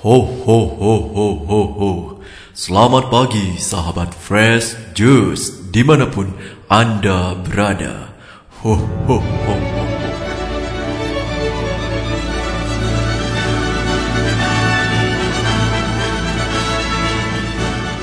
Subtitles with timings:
[0.00, 1.90] Ho ho ho ho ho ho.
[2.56, 6.32] Selamat pagi sahabat Fresh Juice Di mana pun
[6.72, 8.08] Anda berada.
[8.64, 9.84] Ho ho ho ho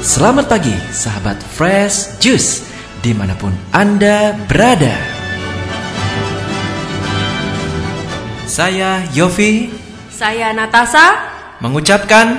[0.06, 2.62] Selamat pagi sahabat Fresh Juice
[3.02, 4.94] Di mana pun Anda berada.
[8.46, 9.74] Saya Yofi.
[10.14, 11.37] Saya Natasa.
[11.58, 12.38] Mengucapkan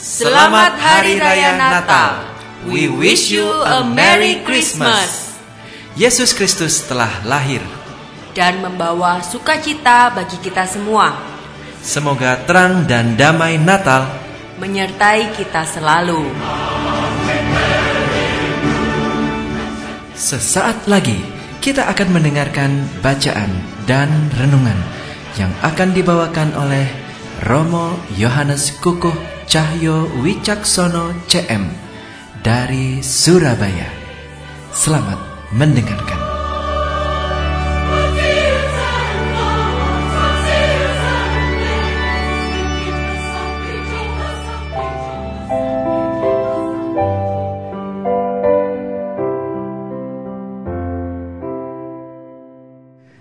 [0.00, 2.24] Selamat Hari Raya Natal.
[2.66, 5.38] We wish you a Merry Christmas.
[5.94, 7.60] Yesus Kristus telah lahir
[8.32, 11.14] Dan membawa sukacita bagi kita semua.
[11.82, 14.06] Semoga terang dan damai Natal
[14.60, 16.20] Menyertai kita selalu.
[20.12, 21.16] Sesaat lagi
[21.64, 23.48] kita akan mendengarkan bacaan
[23.88, 24.76] dan renungan
[25.40, 27.09] yang akan dibawakan oleh
[27.40, 29.16] Romo Yohanes Kukuh
[29.48, 31.72] Cahyo Wicaksono CM
[32.44, 33.88] dari Surabaya.
[34.76, 35.16] Selamat
[35.56, 36.20] mendengarkan.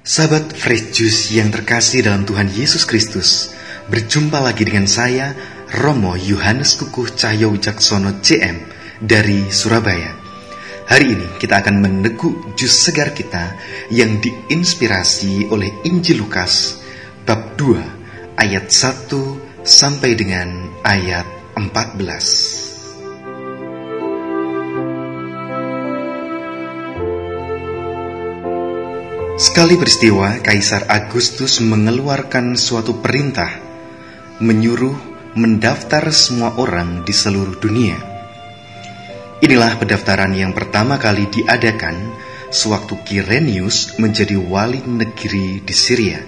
[0.04, 3.56] Sahabat Fresh Juice yang terkasih dalam Tuhan Yesus Kristus,
[3.90, 5.34] berjumpa lagi dengan saya,
[5.82, 8.70] Romo Yohanes Kukuh Cahyo Wicaksono CM
[9.02, 10.14] dari Surabaya.
[10.86, 13.58] Hari ini kita akan meneguk jus segar kita
[13.90, 16.82] yang diinspirasi oleh Injil Lukas
[17.26, 21.26] bab 2 ayat 1 sampai dengan ayat
[21.58, 22.70] 14.
[29.40, 33.69] Sekali peristiwa, Kaisar Agustus mengeluarkan suatu perintah
[34.40, 34.95] menyuruh
[35.36, 37.95] mendaftar semua orang di seluruh dunia.
[39.40, 41.95] Inilah pendaftaran yang pertama kali diadakan
[42.52, 46.20] sewaktu Kirenius menjadi wali negeri di Syria.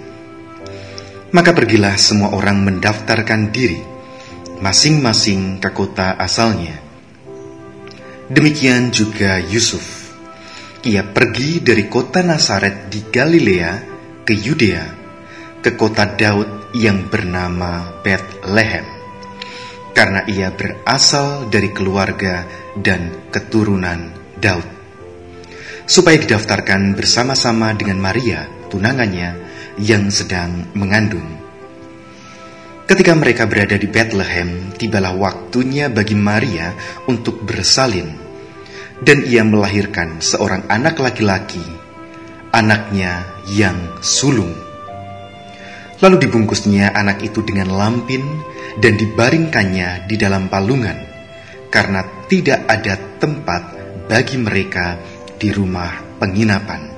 [1.31, 3.79] Maka pergilah semua orang mendaftarkan diri
[4.61, 6.78] masing-masing ke kota asalnya.
[8.31, 10.01] Demikian juga Yusuf
[10.81, 13.72] ia pergi dari kota Nazaret di Galilea
[14.25, 14.85] ke Yudea,
[15.61, 18.87] ke kota Daud yang bernama Bethlehem,
[19.91, 22.47] karena ia berasal dari keluarga
[22.79, 24.67] dan keturunan Daud,
[25.85, 29.35] supaya didaftarkan bersama-sama dengan Maria, tunangannya,
[29.79, 31.39] yang sedang mengandung.
[32.87, 36.75] Ketika mereka berada di Bethlehem, tibalah waktunya bagi Maria
[37.07, 38.19] untuk bersalin
[39.01, 41.63] dan ia melahirkan seorang anak laki-laki,
[42.53, 44.70] anaknya yang sulung.
[46.01, 48.25] Lalu dibungkusnya anak itu dengan lampin
[48.81, 50.97] dan dibaringkannya di dalam palungan,
[51.69, 53.62] karena tidak ada tempat
[54.09, 54.97] bagi mereka
[55.38, 56.91] di rumah penginapan.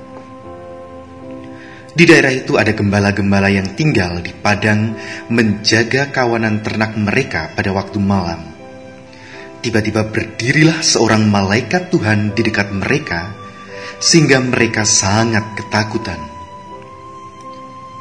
[1.94, 4.98] Di daerah itu ada gembala-gembala yang tinggal di padang
[5.30, 8.42] menjaga kawanan ternak mereka pada waktu malam.
[9.62, 13.30] Tiba-tiba berdirilah seorang malaikat Tuhan di dekat mereka,
[14.02, 16.33] sehingga mereka sangat ketakutan.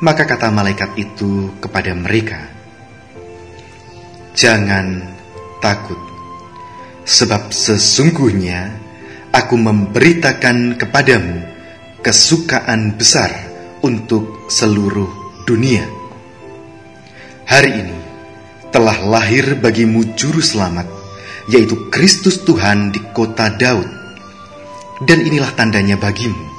[0.03, 2.43] Maka kata malaikat itu kepada mereka,
[4.35, 4.99] "Jangan
[5.63, 5.95] takut,
[7.07, 8.75] sebab sesungguhnya
[9.31, 11.47] aku memberitakan kepadamu
[12.03, 13.31] kesukaan besar
[13.79, 15.07] untuk seluruh
[15.47, 15.87] dunia.
[17.47, 17.97] Hari ini
[18.75, 21.03] telah lahir bagimu Juru Selamat."
[21.47, 23.89] yaitu Kristus Tuhan di kota Daud.
[25.03, 26.52] Dan inilah tandanya bagimu.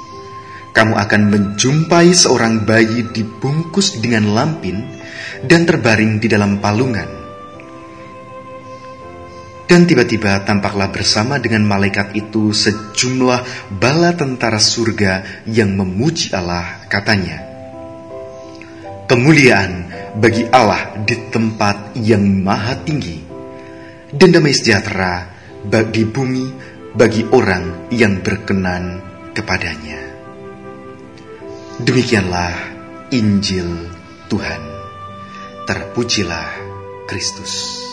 [0.75, 4.83] Kamu akan menjumpai seorang bayi dibungkus dengan lampin
[5.47, 7.25] dan terbaring di dalam palungan.
[9.65, 17.41] Dan tiba-tiba tampaklah bersama dengan malaikat itu sejumlah bala tentara surga yang memuji Allah katanya.
[19.09, 19.89] Kemuliaan
[20.21, 23.25] bagi Allah di tempat yang maha tinggi
[24.13, 25.33] dan damai sejahtera
[25.65, 26.45] bagi bumi
[26.93, 29.01] bagi orang yang berkenan
[29.33, 30.04] kepadanya.
[31.75, 32.55] Demikianlah
[33.11, 33.67] Injil
[34.31, 34.63] Tuhan.
[35.67, 36.47] Terpujilah
[37.03, 37.83] Kristus.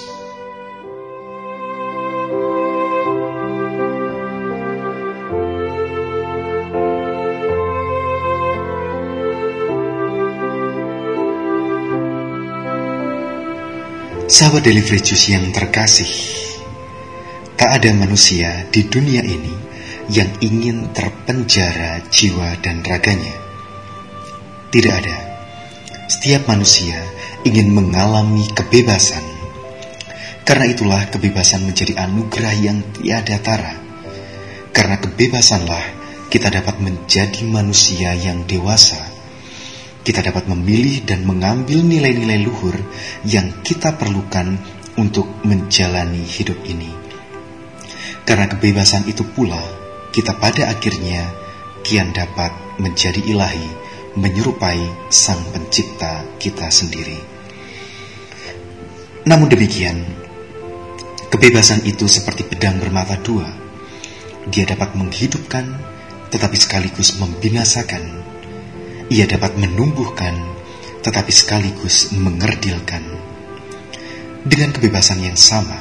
[14.31, 16.07] Sahabat Delivery Juice yang terkasih,
[17.59, 19.51] tak ada manusia di dunia ini
[20.07, 23.52] yang ingin terpenjara jiwa dan raganya.
[24.73, 25.19] Tidak ada.
[26.09, 26.97] Setiap manusia
[27.45, 29.21] ingin mengalami kebebasan,
[30.49, 33.77] Karena itulah kebebasan menjadi anugerah yang tiada tara.
[34.73, 35.85] Karena kebebasanlah
[36.33, 38.97] kita dapat menjadi manusia yang dewasa.
[40.01, 42.75] Kita dapat memilih dan mengambil nilai-nilai luhur
[43.29, 44.57] yang kita perlukan
[44.97, 46.89] untuk menjalani hidup ini.
[48.25, 49.61] Karena kebebasan itu pula,
[50.17, 51.29] kita pada akhirnya
[51.85, 57.17] kian dapat menjadi ilahi, menyerupai Sang Pencipta kita sendiri.
[59.25, 60.03] Namun demikian,
[61.31, 63.47] kebebasan itu seperti pedang bermata dua.
[64.51, 65.65] Dia dapat menghidupkan,
[66.35, 68.03] tetapi sekaligus membinasakan.
[69.09, 70.35] Ia dapat menumbuhkan,
[71.07, 73.05] tetapi sekaligus mengerdilkan.
[74.43, 75.79] Dengan kebebasan yang sama,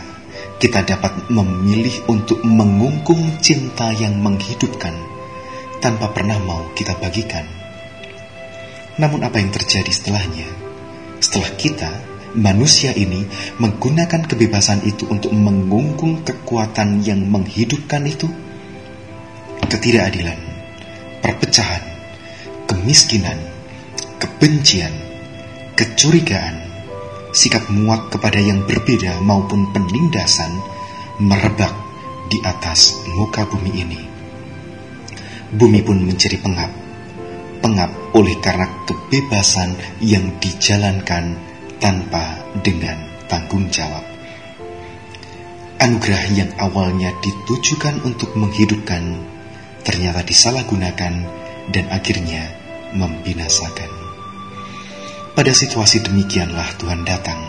[0.61, 4.93] kita dapat memilih untuk mengungkung cinta yang menghidupkan
[5.81, 7.60] tanpa pernah mau kita bagikan.
[8.99, 10.47] Namun apa yang terjadi setelahnya?
[11.21, 11.91] Setelah kita,
[12.35, 13.27] manusia ini
[13.59, 18.27] menggunakan kebebasan itu untuk mengungkung kekuatan yang menghidupkan itu,
[19.67, 20.39] ketidakadilan,
[21.23, 21.83] perpecahan,
[22.67, 23.39] kemiskinan,
[24.19, 24.91] kebencian,
[25.77, 26.55] kecurigaan,
[27.31, 30.51] sikap muak kepada yang berbeda maupun penindasan
[31.21, 31.71] merebak
[32.27, 34.01] di atas muka bumi ini.
[35.51, 36.71] Bumi pun menjadi pengap,
[37.59, 41.39] pengap oleh karena kebebasan yang dijalankan
[41.79, 42.99] tanpa dengan
[43.31, 44.03] tanggung jawab.
[45.81, 49.17] Anugerah yang awalnya ditujukan untuk menghidupkan
[49.81, 51.13] ternyata disalahgunakan
[51.73, 52.53] dan akhirnya
[52.93, 53.89] membinasakan.
[55.31, 57.39] Pada situasi demikianlah Tuhan datang.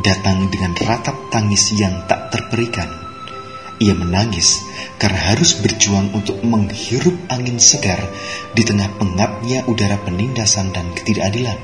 [0.00, 3.09] Datang dengan ratap tangis yang tak terperikan.
[3.80, 4.60] Ia menangis
[5.00, 7.96] karena harus berjuang untuk menghirup angin segar
[8.52, 11.56] di tengah pengapnya udara penindasan dan ketidakadilan.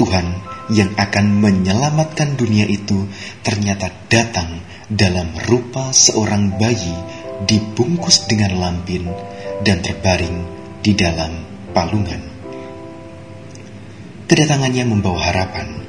[0.00, 0.26] Tuhan
[0.72, 3.04] yang akan menyelamatkan dunia itu
[3.44, 6.96] ternyata datang dalam rupa seorang bayi
[7.44, 9.12] dibungkus dengan lampin
[9.60, 10.40] dan terbaring
[10.80, 11.36] di dalam
[11.76, 12.22] palungan.
[14.24, 15.84] Kedatangannya membawa harapan,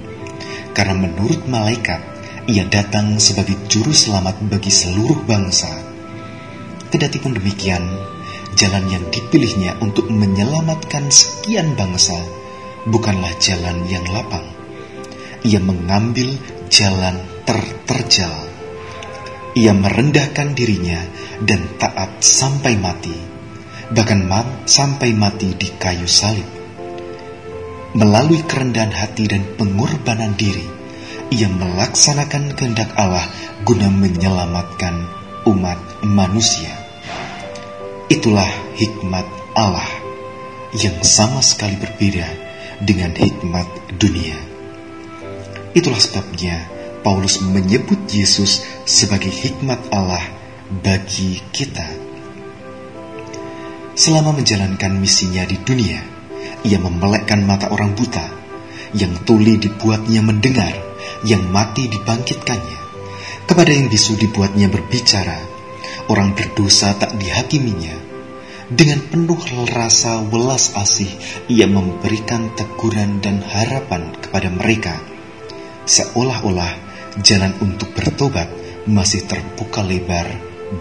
[0.75, 2.16] karena menurut malaikat,
[2.47, 5.67] ia datang sebagai juru selamat bagi seluruh bangsa.
[6.88, 7.83] Kedati pun demikian,
[8.55, 12.15] jalan yang dipilihnya untuk menyelamatkan sekian bangsa
[12.88, 14.47] bukanlah jalan yang lapang.
[15.44, 16.39] Ia mengambil
[16.71, 18.31] jalan terterjal.
[19.59, 21.03] Ia merendahkan dirinya
[21.44, 23.15] dan taat sampai mati,
[23.91, 24.23] bahkan
[24.63, 26.47] sampai mati di kayu salib
[27.97, 30.76] melalui kerendahan hati dan pengorbanan diri,
[31.33, 33.27] ia melaksanakan kehendak Allah
[33.68, 35.07] guna menyelamatkan
[35.44, 36.71] umat manusia.
[38.07, 38.47] Itulah
[38.79, 39.88] hikmat Allah
[40.71, 42.27] yang sama sekali berbeda
[42.79, 43.68] dengan hikmat
[44.00, 44.39] dunia.
[45.75, 46.68] Itulah sebabnya
[47.03, 50.23] Paulus menyebut Yesus sebagai hikmat Allah
[50.71, 51.85] bagi kita.
[53.97, 56.00] Selama menjalankan misinya di dunia,
[56.63, 58.30] ia memelekkan mata orang buta,
[58.94, 60.86] yang tuli dibuatnya mendengar,
[61.24, 62.80] yang mati dibangkitkannya.
[63.48, 65.39] Kepada yang bisu dibuatnya berbicara,
[66.12, 67.95] orang berdosa tak dihakiminya.
[68.68, 69.39] Dengan penuh
[69.71, 71.07] rasa welas asih,
[71.48, 75.00] ia memberikan teguran dan harapan kepada mereka.
[75.88, 76.75] Seolah-olah
[77.24, 78.52] jalan untuk bertobat
[78.83, 80.28] masih terbuka lebar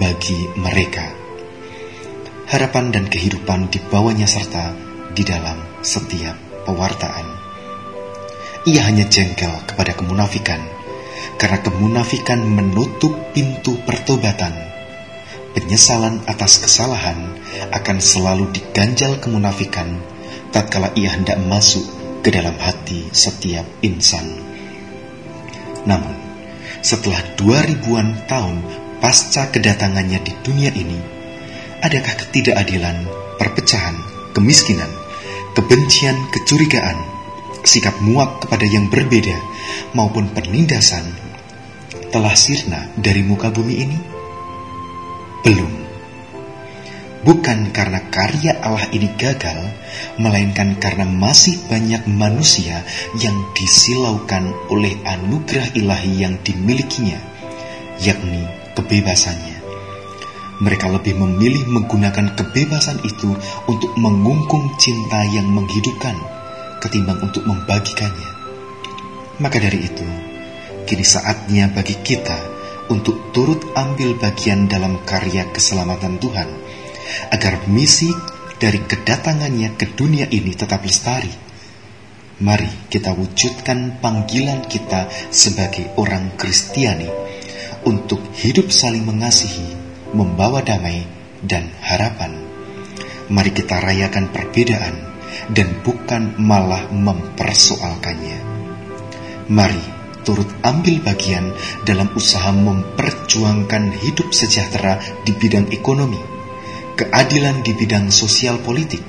[0.02, 1.06] bagi mereka.
[2.50, 4.74] Harapan dan kehidupan dibawanya serta
[5.14, 6.34] di dalam setiap
[6.66, 7.35] pewartaan.
[8.66, 10.58] Ia hanya jengkel kepada kemunafikan,
[11.38, 14.50] karena kemunafikan menutup pintu pertobatan.
[15.54, 17.30] Penyesalan atas kesalahan
[17.70, 20.02] akan selalu diganjal kemunafikan
[20.50, 21.86] tatkala ia hendak masuk
[22.26, 24.26] ke dalam hati setiap insan.
[25.86, 26.18] Namun,
[26.82, 28.66] setelah dua ribuan tahun
[28.98, 30.98] pasca kedatangannya di dunia ini,
[31.86, 33.06] adakah ketidakadilan,
[33.38, 33.94] perpecahan,
[34.34, 34.90] kemiskinan,
[35.54, 37.15] kebencian, kecurigaan,
[37.66, 39.34] sikap muak kepada yang berbeda,
[39.92, 41.02] maupun penindasan
[42.14, 43.98] telah sirna dari muka bumi ini?
[45.42, 45.72] Belum.
[47.26, 49.58] Bukan karena karya Allah ini gagal,
[50.22, 52.86] melainkan karena masih banyak manusia
[53.18, 57.18] yang disilaukan oleh anugerah ilahi yang dimilikinya,
[57.98, 58.46] yakni
[58.78, 59.66] kebebasannya
[60.56, 63.28] mereka lebih memilih menggunakan kebebasan itu
[63.68, 66.16] untuk mengungkung cinta yang menghidupkan
[66.86, 68.30] ketimbang untuk membagikannya.
[69.42, 70.06] Maka dari itu,
[70.86, 72.38] kini saatnya bagi kita
[72.88, 76.48] untuk turut ambil bagian dalam karya keselamatan Tuhan,
[77.34, 78.14] agar misi
[78.56, 81.28] dari kedatangannya ke dunia ini tetap lestari.
[82.36, 87.08] Mari kita wujudkan panggilan kita sebagai orang Kristiani
[87.88, 89.72] untuk hidup saling mengasihi,
[90.12, 91.04] membawa damai
[91.42, 92.36] dan harapan.
[93.32, 95.15] Mari kita rayakan perbedaan
[95.52, 98.38] dan bukan malah mempersoalkannya.
[99.46, 99.84] Mari
[100.26, 101.54] turut ambil bagian
[101.86, 106.18] dalam usaha memperjuangkan hidup sejahtera di bidang ekonomi,
[106.98, 109.00] keadilan di bidang sosial politik,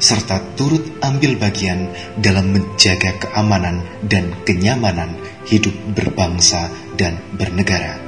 [0.00, 5.12] serta turut ambil bagian dalam menjaga keamanan dan kenyamanan
[5.44, 8.00] hidup berbangsa dan bernegara.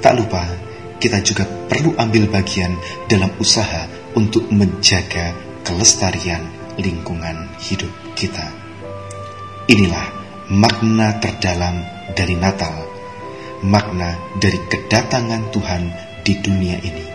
[0.00, 0.44] Tak lupa,
[1.00, 2.76] kita juga perlu ambil bagian
[3.08, 6.42] dalam usaha untuk menjaga kelestarian
[6.82, 8.42] lingkungan hidup kita.
[9.70, 10.02] Inilah
[10.50, 11.86] makna terdalam
[12.18, 12.74] dari Natal,
[13.62, 15.82] makna dari kedatangan Tuhan
[16.26, 17.06] di dunia ini,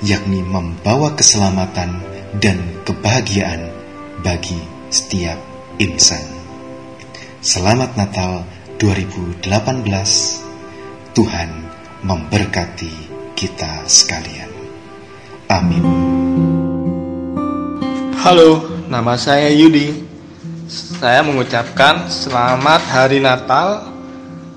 [0.00, 2.00] yakni membawa keselamatan
[2.40, 2.56] dan
[2.88, 3.68] kebahagiaan
[4.24, 4.56] bagi
[4.88, 5.36] setiap
[5.76, 6.24] insan.
[7.44, 8.48] Selamat Natal
[8.80, 9.44] 2018.
[11.12, 11.50] Tuhan
[12.00, 12.90] memberkati
[13.36, 14.50] kita sekalian.
[15.52, 16.23] Amin.
[18.24, 20.00] Halo, nama saya Yudi.
[20.72, 23.84] Saya mengucapkan selamat hari Natal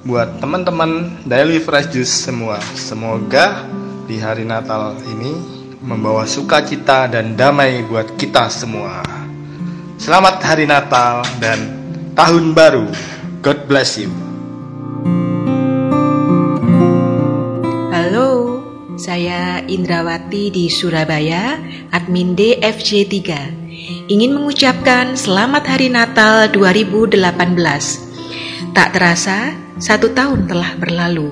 [0.07, 2.63] buat teman-teman Daily Fresh Juice semua.
[2.79, 3.67] Semoga
[4.07, 5.35] di hari Natal ini
[5.83, 9.03] membawa sukacita dan damai buat kita semua.
[9.99, 11.59] Selamat Hari Natal dan
[12.15, 12.87] Tahun Baru.
[13.43, 14.26] God bless you.
[19.07, 21.55] Saya Indrawati di Surabaya,
[21.95, 24.11] admin DFJ 3.
[24.11, 27.15] Ingin mengucapkan selamat Hari Natal 2018.
[28.75, 31.31] Tak terasa, satu tahun telah berlalu.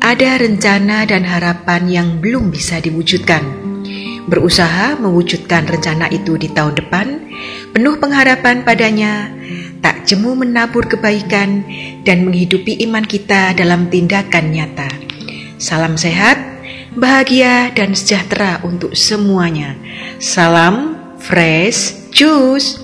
[0.00, 3.68] Ada rencana dan harapan yang belum bisa diwujudkan
[4.24, 7.06] berusaha mewujudkan rencana itu di tahun depan,
[7.76, 9.28] penuh pengharapan padanya,
[9.84, 11.68] tak jemu menabur kebaikan
[12.08, 14.88] dan menghidupi iman kita dalam tindakan nyata.
[15.60, 16.53] Salam sehat,
[16.94, 19.74] bahagia, dan sejahtera untuk semuanya.
[20.22, 22.80] Salam fresh juice.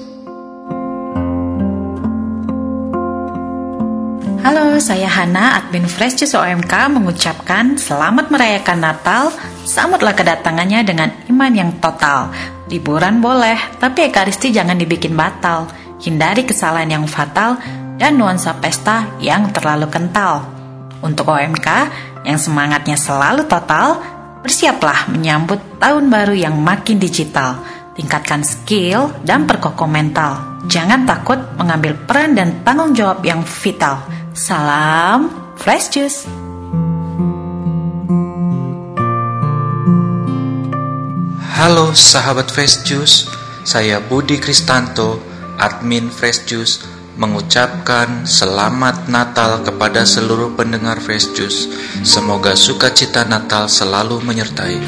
[4.41, 9.29] Halo, saya Hana, admin Fresh Juice OMK mengucapkan selamat merayakan Natal.
[9.69, 12.33] Sambutlah kedatangannya dengan iman yang total.
[12.73, 15.69] Liburan boleh, tapi ekaristi jangan dibikin batal.
[16.01, 17.61] Hindari kesalahan yang fatal
[18.01, 20.49] dan nuansa pesta yang terlalu kental.
[21.05, 21.69] Untuk OMK
[22.25, 24.01] yang semangatnya selalu total,
[24.41, 27.61] bersiaplah menyambut tahun baru yang makin digital.
[27.97, 30.65] Tingkatkan skill dan perkokoh mental.
[30.69, 34.01] Jangan takut mengambil peran dan tanggung jawab yang vital
[34.33, 35.29] Salam
[35.61, 36.25] Fresh Juice.
[41.61, 43.29] Halo sahabat Fresh Juice,
[43.69, 45.21] saya Budi Kristanto,
[45.61, 46.81] admin Fresh Juice,
[47.21, 51.69] mengucapkan selamat Natal kepada seluruh pendengar Fresh Juice.
[52.01, 54.81] Semoga sukacita Natal selalu menyertai.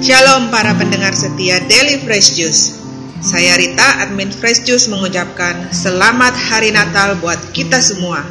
[0.00, 2.80] Shalom para pendengar setia Daily Fresh Juice.
[3.20, 8.24] Saya Rita, admin Fresh Juice mengucapkan selamat hari Natal buat kita semua.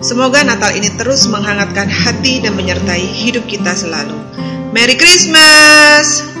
[0.00, 4.16] Semoga Natal ini terus menghangatkan hati dan menyertai hidup kita selalu.
[4.72, 6.35] Merry Christmas!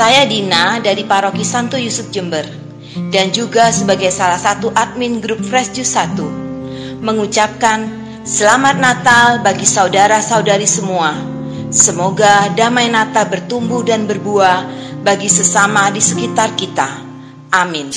[0.00, 2.48] Saya Dina dari Paroki Santo Yusuf Jember
[3.12, 7.84] dan juga sebagai salah satu admin grup Fresh Juice 1 mengucapkan
[8.24, 11.12] selamat Natal bagi saudara-saudari semua
[11.68, 14.64] Semoga damai Natal bertumbuh dan berbuah
[15.04, 16.88] bagi sesama di sekitar kita.
[17.52, 17.92] Amin.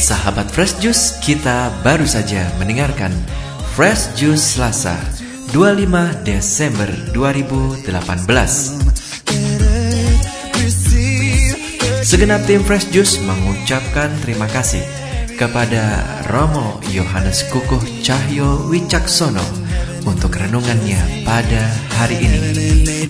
[0.00, 3.14] Sahabat Fresh Juice, kita baru saja mendengarkan
[3.78, 7.88] Fresh Juice Selasa 25 Desember 2018.
[12.04, 14.84] Segenap tim Fresh Juice mengucapkan terima kasih
[15.40, 19.40] kepada Romo Yohanes Kukuh Cahyo Wicaksono
[20.04, 21.64] untuk renungannya pada
[21.96, 23.08] hari ini.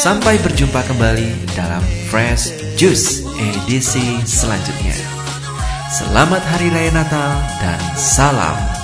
[0.00, 4.96] Sampai berjumpa kembali dalam Fresh Juice edisi selanjutnya.
[5.92, 8.79] Selamat Hari Raya Natal dan salam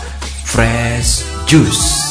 [0.47, 2.07] Fresh Juice.